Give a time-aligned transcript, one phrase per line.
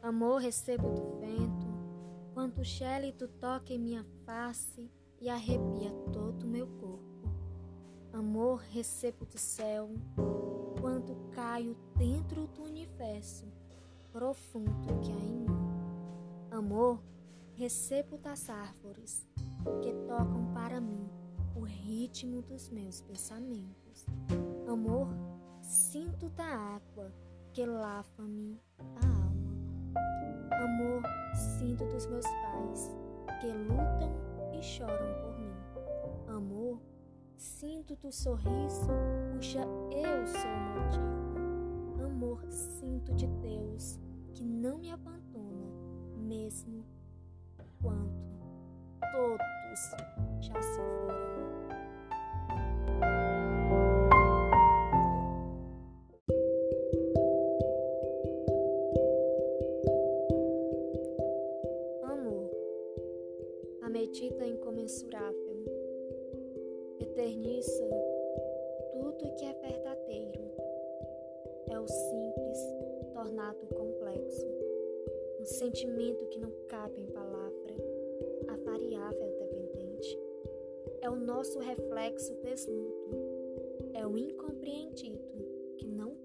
[0.00, 1.66] Amor, recebo do vento,
[2.32, 4.88] quanto xélito toca em minha face
[5.20, 7.28] e arrepia todo o meu corpo.
[8.12, 9.90] Amor, recebo do céu,
[10.80, 13.44] quanto caio dentro do universo
[14.12, 15.46] profundo que há em mim.
[16.48, 17.02] Amor,
[17.54, 19.26] recebo das árvores
[19.82, 21.08] que tocam para mim
[21.56, 24.06] o ritmo dos meus pensamentos.
[24.68, 25.08] Amor,
[25.60, 27.12] sinto da água
[27.52, 29.94] que lava-me a alma.
[30.64, 31.02] Amor,
[31.58, 32.94] sinto dos meus pais
[33.40, 34.10] que lutam
[34.58, 35.54] e choram por mim.
[36.28, 36.80] Amor,
[37.36, 38.88] sinto do sorriso
[39.34, 42.04] cuja eu sou motivo.
[42.06, 43.98] Amor, sinto de Deus
[44.32, 45.66] que não me abandona,
[46.16, 46.86] mesmo
[47.82, 48.21] quando
[63.92, 65.66] medida incomensurável.
[66.98, 67.90] Eterniza
[68.90, 70.50] tudo que é verdadeiro.
[71.68, 72.58] É o simples
[73.12, 74.46] tornado complexo.
[75.38, 77.74] Um sentimento que não cabe em palavra.
[78.48, 80.18] A variável dependente.
[81.02, 83.10] É o nosso reflexo desnudo.
[83.92, 85.20] É o incompreendido
[85.76, 86.16] que não